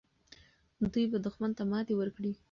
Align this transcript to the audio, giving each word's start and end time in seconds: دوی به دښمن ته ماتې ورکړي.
دوی 0.93 1.05
به 1.11 1.17
دښمن 1.25 1.51
ته 1.57 1.63
ماتې 1.71 1.93
ورکړي. 1.97 2.31